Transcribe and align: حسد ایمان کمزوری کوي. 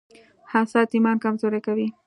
حسد 0.51 0.87
ایمان 0.95 1.17
کمزوری 1.23 1.59
کوي. 1.65 1.87